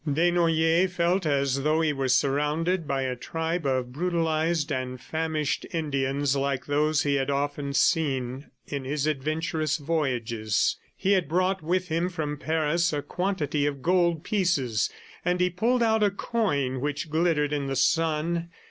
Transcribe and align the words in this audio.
Desnoyers 0.11 0.89
felt 0.91 1.27
as 1.27 1.61
though 1.61 1.79
he 1.81 1.93
were 1.93 2.07
surrounded 2.07 2.87
by 2.87 3.03
a 3.03 3.15
tribe 3.15 3.67
of 3.67 3.93
brutalized 3.93 4.71
and 4.71 4.99
famished 4.99 5.63
Indians 5.73 6.35
like 6.35 6.65
those 6.65 7.03
he 7.03 7.13
had 7.13 7.29
often 7.29 7.71
seen 7.71 8.47
in 8.65 8.83
his 8.83 9.05
adventurous 9.05 9.77
voyages. 9.77 10.75
He 10.97 11.11
had 11.11 11.29
brought 11.29 11.61
with 11.61 11.89
him 11.89 12.09
from 12.09 12.37
Paris 12.39 12.91
a 12.91 13.03
quantity 13.03 13.67
of 13.67 13.83
gold 13.83 14.23
pieces, 14.23 14.89
and 15.23 15.39
he 15.39 15.51
pulled 15.51 15.83
out 15.83 16.01
a 16.01 16.09
coin 16.09 16.81
which 16.81 17.11
glittered 17.11 17.53
in 17.53 17.67
the 17.67 17.75
sun. 17.75 18.49